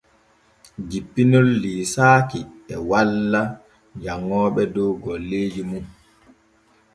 [0.89, 2.39] Jippinol liisaaki
[2.73, 3.41] e walla
[4.03, 5.85] janŋooɓe dow golleeji mum.